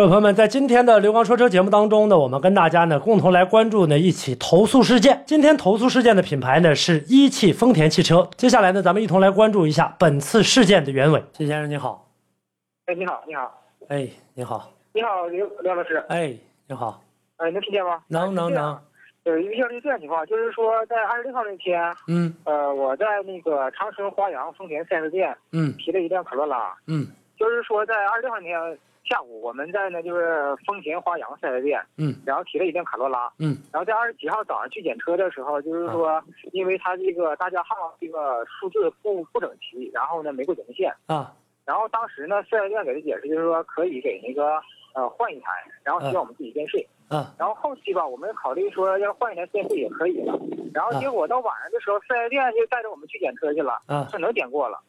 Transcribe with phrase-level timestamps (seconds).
[0.00, 5.22] 各位朋友们，在今天的刘刚说车节目当中呢，我们跟大家呢共同来关注呢一起投诉事件。
[5.26, 8.26] 今天投诉事件的品牌呢是一汽丰田汽车。
[8.38, 11.22] 接下来呢，咱们一同来关注一下本次事件的原委。
[11.34, 12.08] 谢先生你好，
[12.86, 16.34] 哎，你好，你好，哎，你好，你好，刘刘老师，哎，
[16.66, 17.02] 你好，
[17.36, 18.02] 哎，能听见吗？
[18.08, 18.80] 能能能，
[19.24, 21.78] 有一个这样情况，就是说在二十六号那天，
[22.08, 22.34] 嗯。
[22.44, 25.74] 呃，我在那个长春华阳丰田 4S 店嗯。
[25.76, 27.06] 提了一辆卡罗拉，嗯。
[27.38, 28.78] 就是说在二十六号那天
[29.10, 32.14] 下午，我们在呢就是丰田花阳四 S 店，嗯。
[32.24, 33.58] 然后提了一辆卡罗拉，嗯。
[33.72, 41.34] 然后在二十几号早上去检车的时候，就是说因为它这个大家号这个数字不不整齐，然后呢没过检测线，啊。
[41.64, 44.60] 然后当时呢四 S 店给的解释就是说可以给那个
[44.94, 45.50] 呃换一台，
[45.82, 46.86] 然后需要我们自己垫税。
[47.08, 47.34] 啊。
[47.36, 50.38] 然后后期吧，我们考虑说要换一台电费也可以了。
[50.72, 54.06] 然后结果到晚上的时候，四 S 店就带着我们去检车去了，啊。
[54.08, 54.80] 是能检过了。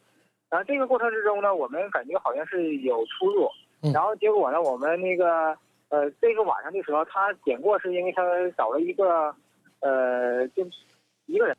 [0.48, 3.50] 然后这个过程之中呢，我们感觉好像是有出入
[3.84, 3.92] 嗯。
[3.94, 5.56] 然后结果呢，我们那个
[5.90, 8.24] 呃，这个晚上的时候，他检过是因为他
[8.58, 9.36] 找了一个
[9.82, 10.66] 呃，就
[11.26, 11.56] 一个人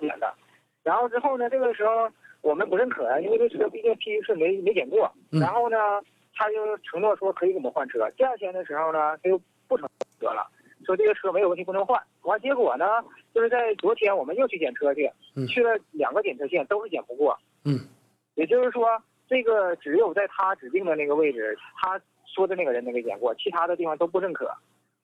[0.00, 0.34] 检的。
[0.82, 2.10] 然后之后呢，这个时候
[2.42, 5.10] 我们不认可啊，因为这车毕竟第一次没没检过。
[5.32, 5.76] 嗯然后呢，
[6.34, 8.10] 他就承诺说可以给我们换车。
[8.16, 9.88] 第二天的时候呢，他又不承
[10.20, 10.46] 诺了，
[10.84, 12.00] 说这个车没有问题，不能换。
[12.22, 12.86] 完结果呢，
[13.34, 17.38] 就是在昨天我们又去检车去，嗯去了两个检测线都是检不过。
[17.64, 17.80] 嗯
[18.34, 24.50] 也就是说，这个只有在他指定的那个位置，他说的那个人能给验过，其他的地方都不认可。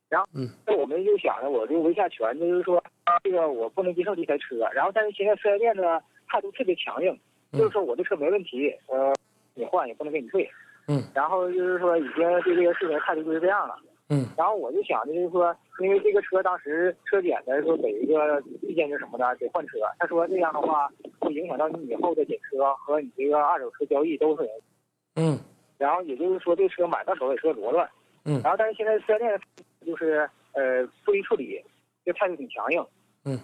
[0.08, 2.82] 然后，嗯那我们就想着，我就维下权，就是说
[3.22, 4.68] 这个我不能接受这台车。
[4.74, 7.16] 然后，但是现在四 S 店呢态度特别强硬，
[7.52, 9.14] 嗯就是说我的车没问题，呃，
[9.54, 10.50] 你换也不能给你退。
[10.88, 13.78] 嗯然后就是说已经对这个事情态度就是这样了。
[14.12, 19.34] 嗯然后我就想着，就是说，因为这个车当时车检的时候给一个意见是什么呢？
[19.36, 19.78] 得换车。
[20.00, 24.48] 他说这样的话会影响到你以后的检车和你这个二手车交易都是。
[25.14, 25.38] 嗯
[25.78, 27.88] 然后也就是说，这车买到手也是个罗乱。
[28.24, 29.40] 嗯然后但是现在四 S 店
[29.86, 31.62] 就是呃不予处理，
[32.04, 32.84] 这态度挺强硬。
[33.24, 33.38] 嗯。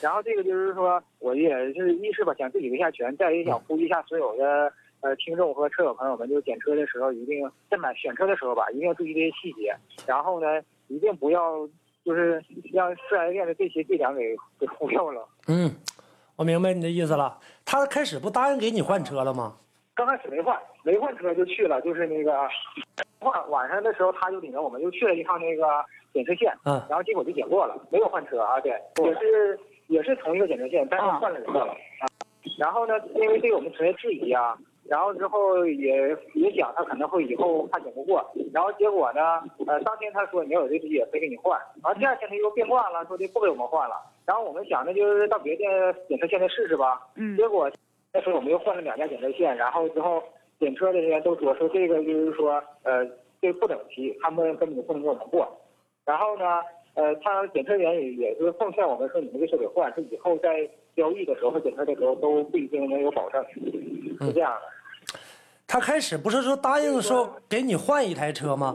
[0.00, 9.74] 然后这个就是说，我也是一是吧，想自己维下权，再也想呼吁一下所有的呃听众和车友朋友们，就是检车的时候一定在买选车的时候吧，一定要注意这些细节。
[10.06, 11.68] 然后呢，一定不要
[12.04, 12.42] 就是
[12.72, 15.26] 让四 S 店的这些伎俩给给忽悠了。
[15.48, 15.70] 嗯，
[16.36, 17.38] 我明白你的意思了。
[17.64, 19.56] 他开始不答应给你换车了吗？
[19.94, 22.48] 刚开始没换，没换车就去了，就是那个
[23.18, 28.72] 换晚上的时候，他就领着我们又去了一趟那个检测线，嗯然后结果就检过了，没有换车啊，对，
[29.04, 29.58] 也是
[29.88, 32.06] 也是同一个检测线，但是换了人了啊。
[32.56, 34.56] 然后呢，因为对我们存在质疑啊，
[34.88, 43.94] 然后之后也也想他可能会以后怕检不过，然后结果呢，呃，当天他说你要有这也非给你换，然后第二天他又变卦了，说的不给我们换了，
[44.26, 47.70] 然后我们想着就是到别的检测线再试试吧，嗯结果
[48.12, 50.22] 那时候我们又换了两家检测线，然后之后
[50.58, 53.06] 检测的人员都说说这个就是说呃
[53.40, 55.46] 这不整齐，他们根本就不能给我们过。
[56.06, 56.62] 然后呢，
[56.94, 63.44] 呃，他检测员也也是奉劝我们说你们这车得换，说以后在交易的时候和检测的时候都不一定能有保证，
[64.20, 64.77] 是这样的。
[65.68, 68.74] 他开始不是说答应说给你换一台车吗？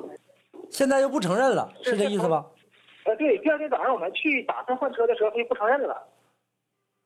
[0.70, 2.46] 现在又不承认了，是这意思吧？
[3.06, 6.02] 呃，对，第二天早上我们去打算换车的时候，他就不承认了。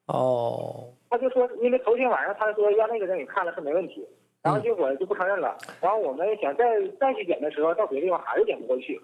[0.08, 4.06] 哦，他就说，因为头天晚上他说让那个人给看了是没问题，
[4.42, 5.58] 然后结果就不承认了。
[5.82, 6.66] 然后我们想再
[7.00, 9.02] 再去检的时候，到别的地方还是检不过去。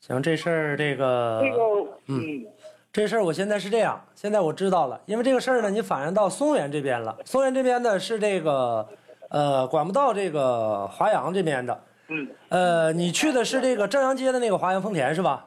[0.00, 2.46] 行，这事儿这个这个，嗯，
[2.92, 7.18] 这事儿我现在是这样，现在我知道了，因为这个事儿呢，你反映到松原这边了。
[7.24, 8.88] 松原这边呢是这个，
[9.30, 11.84] 呃，管不到这个华阳这边的。
[12.08, 15.46] 嗯，呃，你去的是这个正阳街的那个华阳丰田是吧？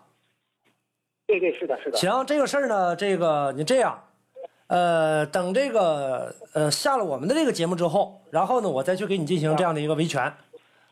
[1.27, 1.97] 对对，是的，是的。
[1.97, 3.97] 行，这个事儿呢，这个你这样，
[4.67, 10.31] 呃，等这个呃下了我们的这个节目之后，然后呢，我再去给你进行这样的一个维权，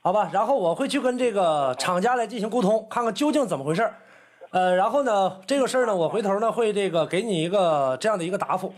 [0.02, 0.29] 好吧？
[0.34, 3.96] 然后我会去跟这个厂家来进行沟通，看看究竟怎么回事儿。
[4.52, 8.73] 呃，然后呢，这个事儿呢，我回头呢会这个给你一个这样的一个答复，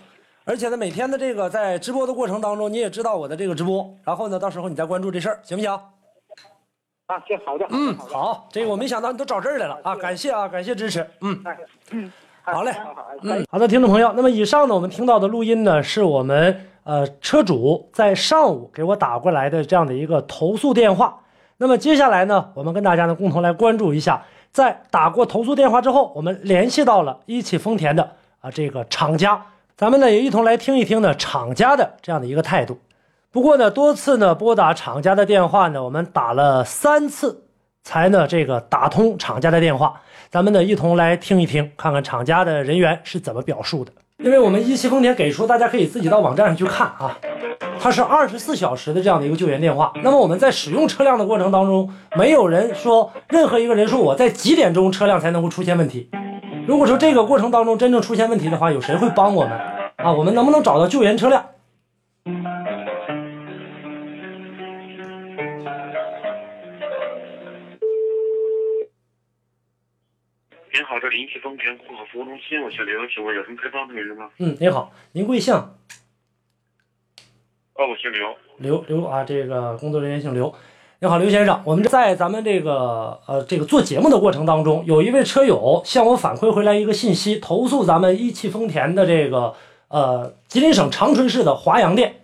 [0.46, 5.72] 而且呢，每天的这个在直播的过程当中，你也知道我的这个直播，然后呢，到时候你再关注这事儿，行不行？
[7.06, 11.40] 啊，行，好的，嗯，好这个我没想到你都找这儿来了啊，感谢啊，感谢支持，嗯。
[11.46, 11.58] 哎，
[11.92, 12.12] 嗯，
[12.42, 12.72] 好嘞
[13.50, 21.22] 好的，听众朋友，那么以上呢，我们听到的录音呢，是我们呃车主在上午给我打过来的这样的一个投诉电话。
[21.58, 28.12] 那么接下来呢，我们跟大家呢共同来关注一下，在打过投诉电话之后，我们联系到了一汽丰田的
[28.42, 29.46] 啊这个厂家，
[29.76, 32.80] 咱们呢也一同来听一听呢厂家的这样的一个态度。
[33.32, 37.46] 不过呢，多次呢拨打厂家的电话呢，我们打了三次，
[37.84, 40.02] 才呢这个打通厂家的电话。
[40.30, 43.92] 咱们呢一同来听一听，看看厂家的人员是怎么表述的。
[44.20, 47.18] 因为我们一汽丰田给出，大家可以自己到网站上去看啊，
[47.80, 49.92] 它是二十四小时的这样的一个救援电话。
[50.04, 56.12] 那么我们在使用车辆的过程当中，没有人说任何一个人说我在几点钟车辆才能够出现问题。
[56.66, 59.52] 如果说这个过程当中真正出现问题的话，有谁会帮我们
[59.98, 60.14] 啊？
[60.14, 61.50] 我们能不能找到救援车辆？
[70.72, 74.30] 您好，这里一汽丰田顾客服务中心，我姓刘，请问有什么可以帮助您的吗？
[74.38, 75.54] 嗯，您好，您贵姓？
[75.54, 75.76] 哦，
[77.88, 78.36] 我姓刘。
[78.58, 80.56] 刘刘啊，这个工作人员姓刘。
[81.04, 89.54] 你好，刘先生，我们在咱们这个呃这个做节目的过程当中，有一位车友向我反馈回来一个信息，投诉咱们一汽丰田的这个
[89.90, 92.22] 呃吉林省长春市的华阳店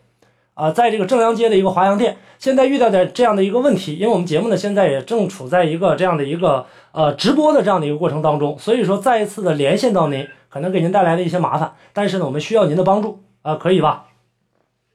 [0.53, 14.05] 啊，在这个正阳街的一个华阳店，现在遇到的这样的一个问题，因为我们节目呢现在也正处在一个这样的一个呃直播的这样的一个过程当中，所以说再一次的连线到您，可能给您带来了一些麻烦，但是呢，我们需要您的帮助啊、可以吧？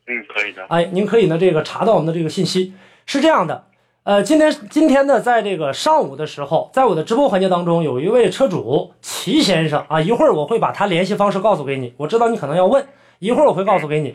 [0.06, 0.64] 嗯，可以的。
[0.70, 2.72] 哎，您可以呢这个查到我们的这个信息
[3.04, 3.66] 是这样的，
[4.04, 12.86] 呃，今天今天呢，在这个上午的时候，在我的直播环节当中，有一位车主齐先生啊，一会儿我会把他联系方式告诉给你，我知道你可能要问，
[13.18, 14.14] 一会儿我会告诉给你。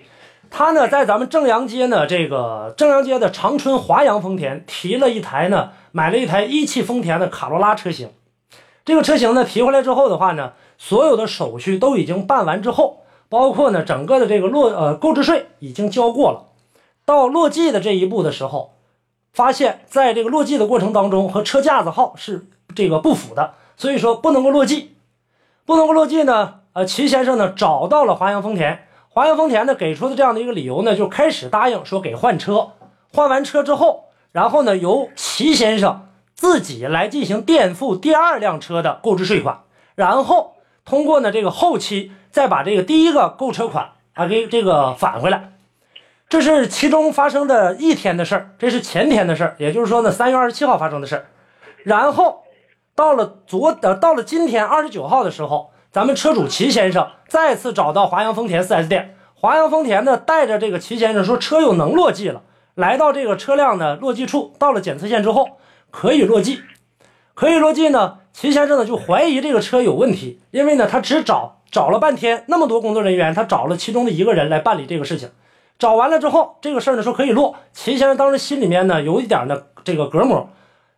[0.51, 8.11] 他呢，在咱们正阳街呢，这个正阳街的长春华阳丰田提了一台呢，买了一台一汽丰田的卡罗拉车型。
[8.85, 16.43] 这个车型呢提回来之后的话呢，所有的手续都已经办完之后，包括呢整个的这个落呃购置税已经交过了，
[17.05, 18.73] 到落地的这一步的时候，
[19.31, 24.95] 发现在这个落地的过程当中和车架子号是这个不符的，所以说不能够落地，
[25.65, 32.71] 不能够落地呢，呃齐先生呢找到了华阳丰田，华阳丰田呢给出的这样的一个理由呢，就开始答应说给换车，
[33.13, 39.61] 换完车之后，然后呢由齐先生自己来进行垫付第二辆车的购置税款，
[39.95, 40.55] 然后
[40.85, 45.53] 通过呢这个后期再把这个第一个购车款啊给这个返回来。
[46.29, 51.25] 这是其中发生的一天的事儿，这是前天的事儿，也就是说呢，三月二十七号发生的事儿。
[51.83, 52.43] 然后
[52.93, 62.43] 到了昨呃，到了今天二十九号的时候，咱们车主齐先生再次找到华阳丰田 4S 店，华阳丰田呢带着这个齐先生说车又能落地了，
[62.75, 65.57] 来到这个车辆的落地处，到了检测线之后
[65.89, 66.61] 可以落地，
[67.33, 75.31] 可以落地呢，齐先生呢就怀疑这个车有问题，因为呢他只找找了半天，那么多工作人员，他找了其中的一个人来办理这个事情。
[75.79, 80.49] 找完了之后，这个事儿呢说可以落，齐先生当时心里面呢有一点呢这个隔膜。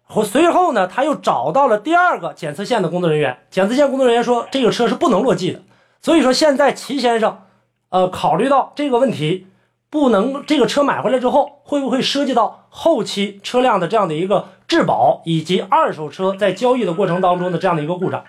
[0.04, 5.62] 后随后呢，他又找到了第二个检测线的工作人员，检测线工作人员说这个车是不能落地的。
[6.02, 7.44] 所以说现在齐先生，
[7.90, 9.48] 呃，考虑到这个问题，
[9.92, 18.24] 不能这个车买回来之后会不会涉及到后期车辆的这样的一个质保，以及二手车在交易的过程当中的这样的一个故障。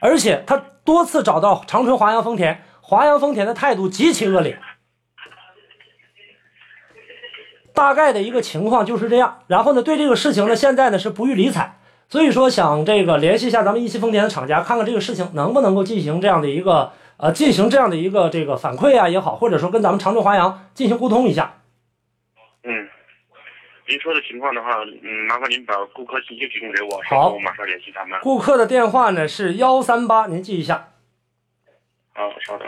[0.00, 4.58] 而且他多次找到长春华阳丰田，华阳丰田的态度极其恶劣。
[7.78, 11.78] 大概的一个情况就是这样，然后呢，对这个事情呢，现在呢是不予理睬，
[12.08, 21.54] 所以说想这个联系一下咱们一汽丰田的厂家，看看这个事情能不能够进行这样的一个呃，进行这样的一个这个反馈啊也好，或者说跟咱们常州华阳进行沟通一下。
[22.64, 22.88] 嗯，
[23.86, 24.70] 您说的情况的话，
[25.04, 28.18] 嗯，麻烦您把顾客信息提供给我，好然后我马上联系他们。
[28.22, 30.88] 顾客的电话呢是幺三八，您记一下，
[32.12, 32.66] 好，稍等。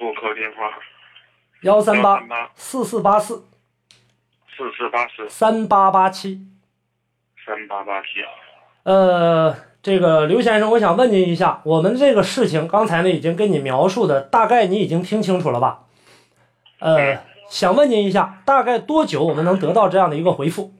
[0.00, 0.72] 顾客电话
[1.62, 3.44] 幺三八138四四八四
[4.56, 6.40] 四四八四三八八七。
[7.44, 8.06] 三八八七。
[8.82, 15.84] 呃，这个刘先生，我想问您一下，我们这个事情刚才呢已经跟你描述的，大概你已经听清楚了吧？
[16.78, 20.74] 呃，想问您一下，大概多久我们能得到这样的一个回复？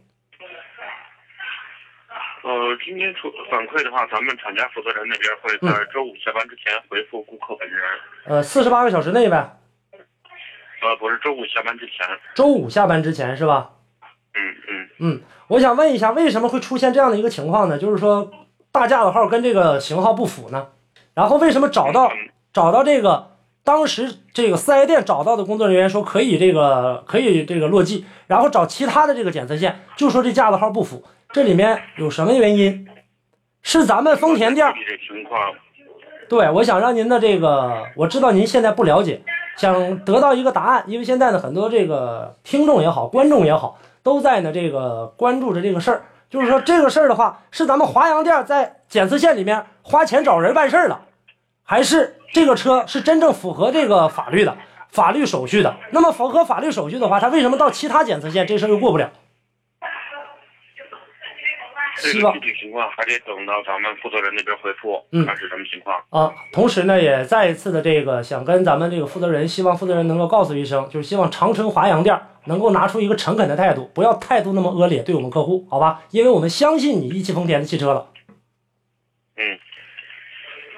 [2.43, 7.81] 呃，今天出反馈的话，咱们厂家负责人那边会在周五下班之前回复顾客本人。
[8.27, 9.57] 呃，四十八个小时内呗，
[10.87, 12.07] 呃，不是周五下班之前。
[12.35, 13.71] 周五下班之前是吧？
[14.35, 14.89] 嗯嗯。
[14.99, 17.77] 嗯，我想问一下，为什么会出现这样的一个情况呢？
[17.77, 18.31] 就是说
[18.71, 20.69] 大架子号跟这个型号不符呢？
[21.13, 23.33] 然后为什么找到嗯找到这个
[23.65, 31.03] 当时这个四 S 店找到的工作人员说可以这个可以这个落记，然后找其他的这个检测线就说这架子号不符，
[31.33, 32.87] 这里面有什么原因？
[33.63, 34.73] 是咱们丰田店
[36.29, 39.23] 对，我想让您的这个，我知道您现在不了解，
[39.57, 46.03] 想得到一个答案，因为现在呢，很多这个听众也好，观众也好，都在呢这个关注着这个事儿。
[46.29, 51.01] 就是说这个事儿的话，是咱们华阳店在检测线里面花钱找人办事儿了，
[51.63, 54.57] 还是这个车是真正符合这个法律的
[54.91, 55.75] 法律手续的？
[55.93, 59.09] 那么符合法律手续的话，他为什么到其他检测线这事儿又过不了？
[61.97, 65.97] 这希望个具体情况还得等到咱们负责人那边回复，嗯看是什么情况。
[66.11, 76.03] 啊，同时呢，也再一次的这个想跟咱们这个负责人，希望负责人能够告诉一声，就是希望长春华阳店能够拿出一个诚恳的态度，不要态度那么恶劣对我们客户，好吧？
[76.11, 78.09] 因为我们相信你一汽丰田的汽车了。
[79.37, 79.59] 嗯，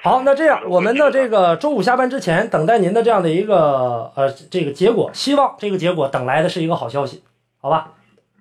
[0.03, 7.23] 好，那这样我们的这个周五下班之前等待您的这样的一个呃这个结果，希望这个结果等来的是一个好消息，
[7.61, 7.93] 好吧？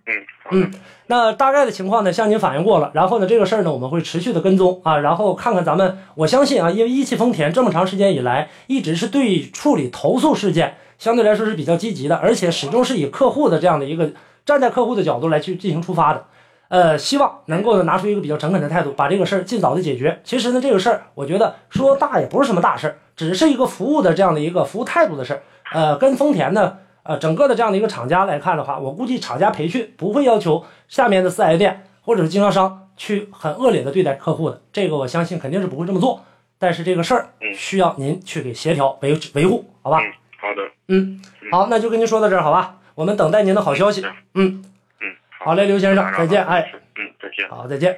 [0.07, 0.71] 嗯，嗯，
[1.07, 2.89] 那大概的情况呢，向您反映过了。
[2.93, 14.11] 然后呢，这个事儿呢，我们会持续的跟踪啊，然后看看咱们，我相信啊，因为一汽丰田这么长时间以来，一直是对处理投诉事件相对来说是比较积极的，而且始终是以客户的这样的一个
[14.45, 16.25] 站在客户的角度来去进行出发的。
[16.69, 20.19] 呃，希望能够呢拿出一个比较诚恳的态度，把这个事儿尽早的解决。
[20.23, 25.43] 其实呢，这个事儿我觉得说大也不是什么大事儿，只是一个服务的这样的一个服务态度的事儿。
[25.73, 36.25] 呃，跟丰田呢，呃，整个的这样的一个厂家来看的话，我估计厂家培训不会要求下面的四 S 店或者是经销商去很恶劣的对待客户的，这个我相信肯定是不会这么做。
[36.59, 39.99] 但是这个事儿嗯需要您去给协调维维护，好吧？
[40.01, 41.21] 嗯，好的，嗯，
[41.51, 42.77] 好，那就跟您说到这儿，好吧？
[42.95, 44.01] 我们等待您的好消息。
[44.33, 44.63] 嗯，
[44.99, 47.47] 嗯，好嘞，刘先生，再见，哎。，嗯，再见。
[47.47, 47.95] 好，再见。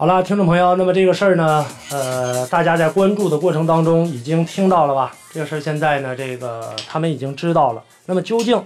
[0.00, 5.12] 好了，听众朋友，那么这个事儿呢，呃，大家在关注的过程当中已经听到了吧？
[5.32, 7.82] 这个事儿现在呢，这个他们已经知道了。
[8.06, 8.64] 那么究竟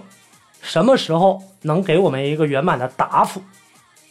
[0.61, 3.41] 什么时候能给我们一个圆满的答复？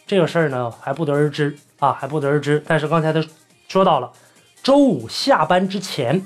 [0.04, 2.60] 这个事儿呢还不得而知啊，还不得而知。
[2.66, 3.24] 但是刚才他
[3.68, 4.10] 说到了，
[4.60, 6.20] 周五下班之前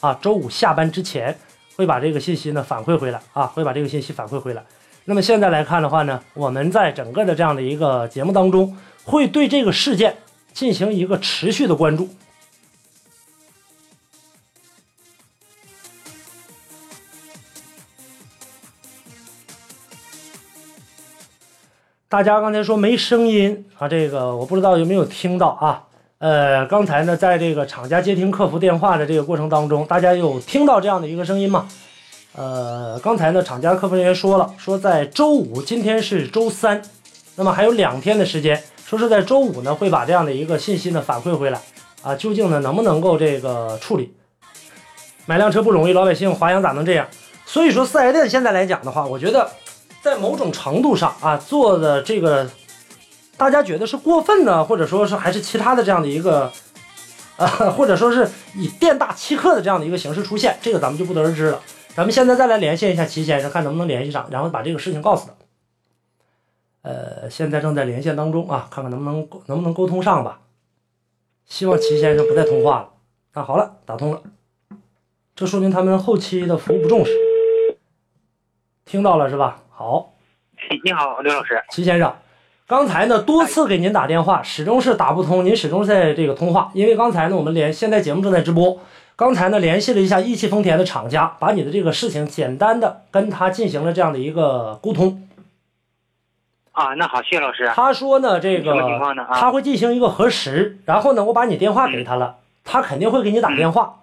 [0.00, 1.38] 啊，周五下班之前
[1.76, 4.64] 会把这个信息呢反馈回来啊，会把这个信息反馈回来。
[5.04, 10.16] 那么现在来看的话呢，我们在整个的这样的一个节目当中，会对这个事件
[10.60, 12.06] 进行一个持续的关注。
[22.10, 25.82] 大家刚才说没声音啊，这个我不知道有没有听到啊？
[26.18, 31.66] 呃，刚才呢，在这个厂家接听客服电话的这个过程当中，大家有听到这样的一个声音吗？
[32.34, 36.82] 呃，刚才呢，厂家客服人员说了，说在周五，今天是周三，
[37.36, 41.60] 那么还有两天的时间，说是在周五呢会把这样的一个信息呢反馈回来
[42.02, 44.12] 啊，究竟呢能不能够这个处理？
[45.26, 47.06] 买辆车不容易，老百姓华阳咋能这样？
[47.46, 49.48] 所以说四 S 店现在来讲的话，我觉得
[50.02, 52.50] 在某种程度上啊做的这个，
[53.36, 56.50] 大家觉得是过分呢，或者说是还是其他的这样的一个。
[57.36, 61.60] 呃，或者说是以店大欺客的这样的一个形式出现，这个咱们就不得而知了。
[61.94, 65.32] 咱们现在再来连线一下齐先生，看能不能联系上，然后把这个事情告诉他。
[66.82, 70.40] 呃，现在正在连线当中啊，看看能不能能不能沟通上吧。
[71.44, 72.88] 希望齐先生不再通话了。
[73.34, 74.22] 那好了，打通了，
[75.34, 77.10] 这说明他们后期的服务不重视。
[78.84, 79.62] 听到了是吧？
[79.70, 80.14] 好，
[80.84, 81.62] 你好，刘老师。
[81.70, 82.14] 齐先生，
[82.66, 86.70] 刚才呢多次给您打电话，始终是打不通，您始终在这个通话。
[86.72, 88.78] 因为刚才呢我们连现在节目正在直播，
[89.16, 95.28] 刚才呢联系了一下一汽丰田的厂家，把你的这个事情简单的跟他进行了这样的一个沟通。
[96.80, 97.70] 啊，那好，谢谢老师。
[97.74, 103.96] 他说呢这个什么情况呢啊他会进行一个核实，然后呢我把你电话给他了，他肯定会给你打电话。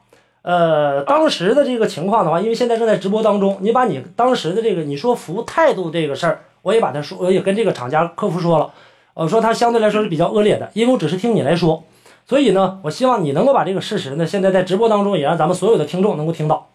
[0.44, 8.70] 呃，当时的这个情况的话，因为现在正在直播当中，你把你当时的这个你说服务态度这个事儿，我也把他说，我也跟这个厂家客服说了，
[9.16, 11.84] 呃，说他相对来说是比较恶劣的，因为我只是听你来说，
[12.28, 16.68] 所以呢，我希望你能够把这个事实呢，现在在直播当中也让咱们所有的听众能够听到。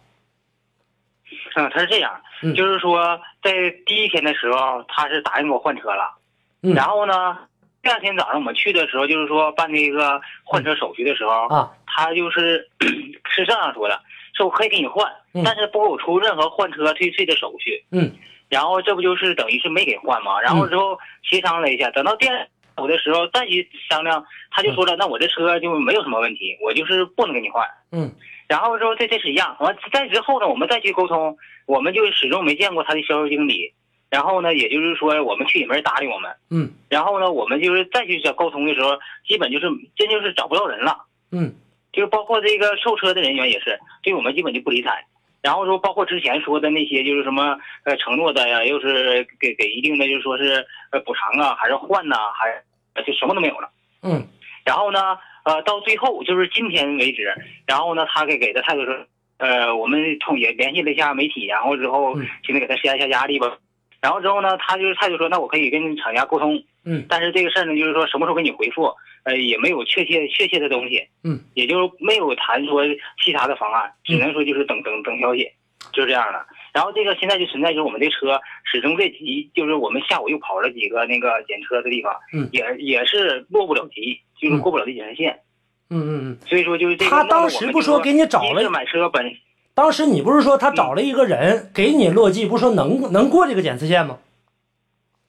[1.56, 2.54] 嗯，他是这样，嗯。
[2.54, 3.52] 就是说在
[3.86, 6.16] 第一天的时候，他是答应给我换车了，
[6.62, 6.74] 嗯。
[6.74, 7.38] 然后呢，
[7.82, 12.68] 第二天早上我们去的时候，就是说办那个换车手续的时候，啊，他就是
[13.30, 14.00] 是这样说的，
[14.34, 15.42] 说我可以给你换，嗯。
[15.44, 17.84] 但是不给我出任何换车退税的手续。
[17.90, 18.10] 嗯，
[18.48, 20.40] 然后这不就是等于是没给换吗？
[20.40, 27.66] 然后之后协商了一下，等到第二走的时候再去商量，他就说了，那我这车就没有什么问题，我就是不能给你换。
[27.92, 28.10] 嗯
[28.52, 33.72] 然后之后这这是一样，完再之后呢，我们再去沟通，我们就始终没见过他的销售经理。
[34.10, 36.30] 然后呢，也就是说我们去也没人搭理我们。
[36.50, 38.90] 嗯然后呢，我们就是再去找沟通的时候，
[39.26, 39.66] 基本就是
[39.96, 40.98] 真就是找不到人了。
[41.30, 41.54] 嗯
[41.94, 45.02] 就是包括这个售车的人员也是，对我们基本就不理睬。
[45.40, 52.50] 然后说包括之前说的那些，就是什么呃承诺的呀，又是给给一定的，就是说是呃补偿啊，还是换呐、还
[52.92, 53.70] 呃就什么都没有了。
[54.02, 54.22] 嗯
[54.64, 57.32] 然后呢，呃，到最后就是今天为止，
[57.66, 59.06] 然后呢，他给给的态度是，
[59.38, 63.58] 呃，我们通也联系了一下媒体，然后之后嗯现在给他施加一下压力吧。
[64.00, 68.92] 然后之后呢，他就是态度说，那我可以跟厂家沟通，嗯但是这个事儿呢，就是说什么时候给你回复，
[69.24, 72.82] 呃，也没有确切确切的东西，嗯，也就是没有谈说
[73.24, 75.48] 其他的方案，只能说就是等等等消息，
[75.92, 76.44] 就是这样的。
[76.72, 85.40] 然后这个现在就存在就是我们这车始终在急，就是我们下午又跑了几个那个检车的地方，嗯也也是落不了级，就是过不了这检测线。
[85.88, 86.38] 嗯嗯嗯。
[86.46, 87.10] 所以说就是这个。
[87.10, 89.32] 他当时不说给你找了买车本，
[89.72, 94.18] 当时你不是说他找了一个人给你落记，不是说能能过这个检测线吗？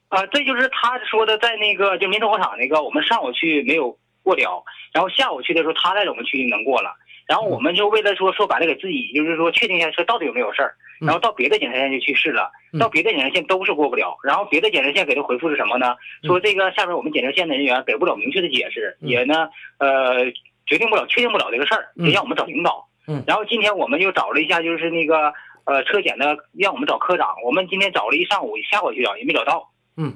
[0.09, 6.91] 啊，这就是他说的，在那个就民生广场那个，我们上午去没有过了，然后下午去的时候他带着我们去能过了，
[7.33, 10.61] 然后我们就为了说说把这给自己，就是说确定一下车到底有没有事
[10.99, 15.95] 然后到别的检查线就去试了，嗯到别的检查线都是过不了，然后别的检查线给他回复是什么呢？
[16.27, 19.49] 说这个下边我们检查线的人员给不了明确的解释，嗯也呢
[19.79, 20.25] 呃
[20.67, 22.87] 决定不了确定不了这个事得让我们找领导。
[23.07, 29.71] 嗯然后今天我们又找了一下，就是那个呃车检的让我们找科长，我们今天找了一上午，下午去找也没找到。
[29.97, 30.13] 嗯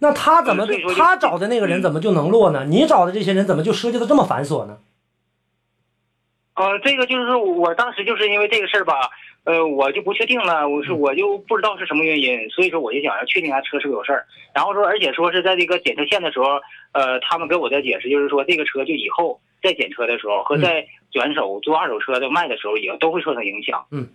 [0.00, 0.66] 那他怎么
[0.96, 2.64] 他找的那个人怎么就能落呢？
[2.64, 4.78] 你找的这些人怎么就设计的这么繁琐呢？
[6.56, 8.94] 呃，这个就是我当时就是因为这个事儿吧，
[9.44, 16.58] 呃，我就不确定了，我是嗯我就不知道是什么原因，所以说我就想要确定一下车是不是有事儿，然后说而且说是在这个检测线的时候，
[16.92, 23.84] 呃，他们给我的解释就是说这个车就以后在检车的时候和嗯在转手做二手车的卖的时候也都会受到影响。
[23.90, 24.08] 嗯。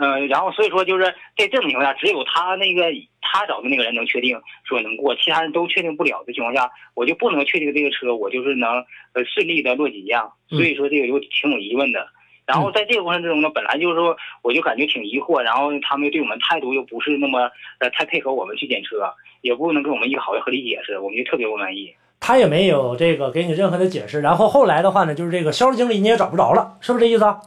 [0.00, 1.04] 呃，然后所以说就是
[1.36, 2.84] 在这种情况下，只有他那个
[3.20, 8.70] 他找的那个人能确定说能过，其他人都确定不了的情况下，我就不能确定这个车我就是能
[9.12, 12.08] 呃顺利的落几样，嗯所以说这个就挺有疑问的。
[12.46, 21.94] 然后在这个过程之中呢，本来就是说我就感觉挺疑惑，然后他们对我们态度又不是那么呃太配合我们去检车，也不能给我们一个好的合理解释，我们就特别不满意。
[22.18, 24.22] 他也没有这个给你任何的解释。
[24.22, 27.40] 然后后来的话呢，就是这个销售经理你也找不着了，是不是这意思啊？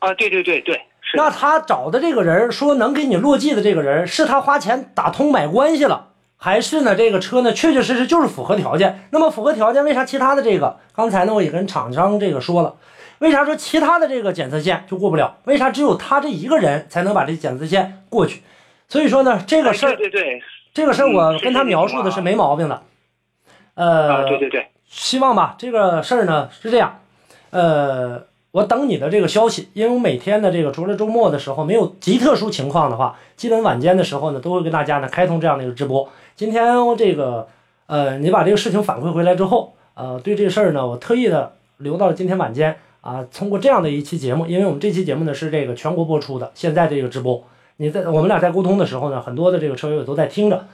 [0.00, 0.80] 啊，对对对对，
[1.14, 9.08] 那他找的这个人说能给你落记的这个人，是他花钱打通买关系了，还是呢这个车呢确确实实就是符合条件？
[9.10, 12.74] 那么符合条件，为啥其他的这个刚才呢我也跟厂商这个说了，
[13.18, 15.36] 为啥说其他的这个检测线就过不了？
[15.44, 18.42] 为啥只有他这一个人才能把这检测线过去？
[18.88, 22.82] 所以说呢这个事儿哎，对对对，这个事儿我跟他描述的是没毛病的，啊，
[23.74, 27.00] 呃，对对对，希望吧，这个事儿呢是这样，
[27.50, 28.22] 呃，
[28.58, 36.08] 我等你的这个消息，因为我每天的这个除了周末的时候没有极特殊情况的话，基本晚间的时候呢都会跟大家呢开通这样的一个直播。
[36.34, 37.46] 今天这个
[37.86, 47.44] 呃，你把这个事情反馈回来之后，呃，对这事儿呢，我特意的留到了今天晚间啊，通过这样的一期节目，因为我们这期节目呢是这个全国播出的，现在这个直播，
[47.76, 50.66] 你在我们俩在沟通的时候呢，很多的这个车友也都在听着。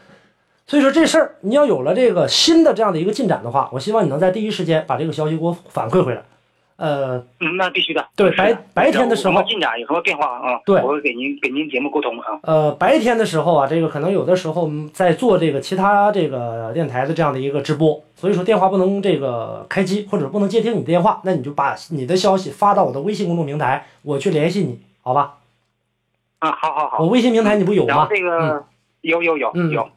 [0.66, 6.22] 所以说这事儿你要有了这个新的这样的一个进展的话，我希望你能在第一时间把这个消息给我反馈回来。
[6.76, 8.04] 呃，嗯，那必须的。
[8.16, 10.60] 对白白天的时候有什么进展有什么变化啊？
[10.66, 12.38] 对我会给您给您节目沟通啊。
[12.42, 25.34] 呃，白天的时候啊，这个可能有的时候嗯在做这个其他这个电台的这样的一个直播，所以说电话不能这个开机或者不能接听你的电话，那你就把你的消息发到我的微信公众平台，我去联系你，好吧？
[26.40, 26.98] 啊，好好好。
[26.98, 27.88] 我微信平台你不有吗？
[27.88, 28.64] 然后这个
[29.02, 29.88] 有有有嗯有。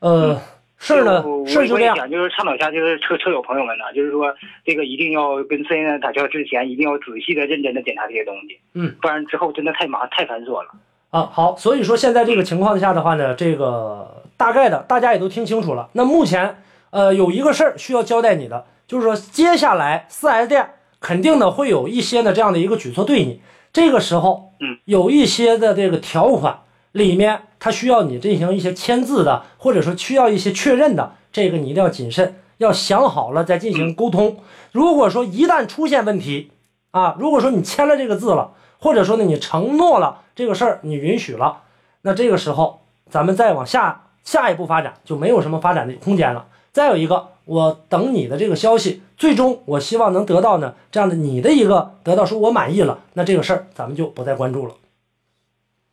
[0.00, 0.36] 呃，
[0.82, 2.10] 事儿呢就，事儿就这样。
[2.10, 8.58] 就是倡导一下，就是车车友朋友们呢，就是说这个一定要跟四 S 店打交道之前，一定要仔细的、认真的检查这些东西。
[8.74, 10.70] 嗯，不然之后真的太麻太繁琐了。
[11.10, 15.88] 啊，好，所以说现在这个情况下的话呢，这个大概的大家也都听清楚了。
[15.92, 23.40] 那目前呃有一个事儿需要交代你的，就是说接下来四 S 店肯定呢会有一些的这样的一个举措对你，
[23.72, 26.60] 这个时候嗯有一些的这个条款
[26.92, 34.38] 里面它需要你进行一些签字的，或者说需要一些确认的，这个你一定要谨慎，要想好了再进行沟通。
[34.70, 36.52] 如果说一旦出现问题
[36.92, 38.52] 啊，如果说你签了这个字了。
[38.84, 41.62] 或者说呢，你承诺了这个事儿，你允许了，
[42.00, 46.48] 那这个时候咱们再往下下一步发展就没有什么发展的空间了。
[46.72, 54.74] 再有一个，我等你的这个消息，最终我希望能得到呢这样的你的一个得到说我满意了，那这个事儿咱们就不再关注了，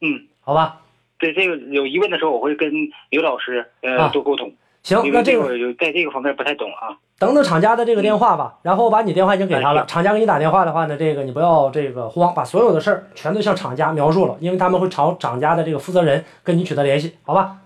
[0.02, 0.82] 嗯，好吧？
[1.20, 2.72] 对这个有疑问的时候，我会跟
[3.10, 4.52] 刘老师呃、啊多沟通。
[4.82, 6.96] 行，那这个在这个方面不太懂啊。
[7.20, 9.82] 等等厂家的这个电话吧，然后我把你电话已经给他了。
[9.82, 17.58] 哎厂家给你打电话的话呢，这个你不要这个慌，把所有的事儿全都向厂家描述了，因为他们会朝厂家的这个负责人跟你取得联系，好吧？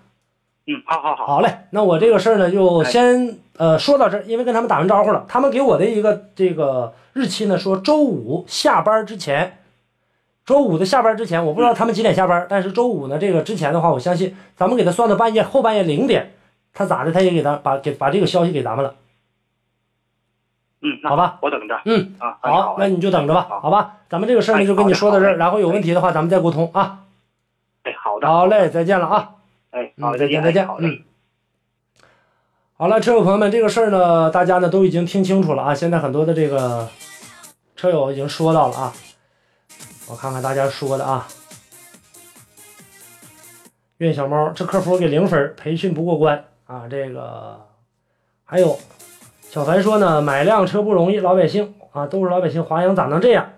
[0.65, 1.27] 嗯，好好好。
[1.27, 9.59] 好嘞，那我这个事儿呢就先呃说到这儿，因为跟他们打完招呼了，他们给我的一个这个日期呢说周五下班之前，
[10.45, 16.33] 周五的下班之前，我不知道他们几点下班，但是周五呢这个之前的话，我相信咱们给他算到半夜后半夜零点，
[16.73, 18.95] 他咋的他也给咱把给把这个消息给咱们了，
[20.81, 21.39] 嗯，好吧？
[21.41, 21.79] 我等着。
[21.85, 23.99] 嗯，啊，好，那你就等着吧，好好吧？
[24.09, 26.99] 咱们这个事儿呢哎就跟你说到这儿，然后有问题的话咱们再沟通啊。
[27.83, 28.27] 哎，好的。
[28.27, 29.35] 好嘞，再见了啊。
[29.71, 30.67] 哎，好，嗯，再见，再见。
[30.79, 30.99] 嗯。
[32.75, 35.73] 好了，车友朋友们，这个事儿呢，大家呢都已经听清楚了啊。
[35.73, 36.89] 现在很多的这个
[37.77, 38.93] 车友已经说到了啊，
[40.13, 41.27] 我看看大家说的啊。
[43.97, 46.87] 愿小猫，这客服给零分，培训不过关啊。
[46.87, 47.59] 这个
[48.45, 48.77] 还有
[49.49, 53.53] 小凡说呢，买辆车不容易，老百姓啊都是老百姓，华阳咋能这样？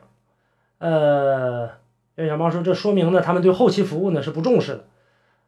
[0.77, 1.71] 呃，
[2.15, 4.85] 愿小猫说，这说明呢他们对后期服务呢是不重视的。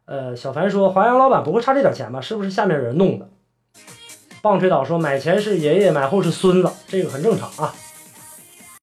[0.04, 2.20] 呃，小凡说，华阳老板不会差这点钱吧？
[2.20, 3.30] 是不是下面人弄的？
[4.42, 7.74] 棒槌岛说，买前是爷爷，买后是孙子，这个很正常啊。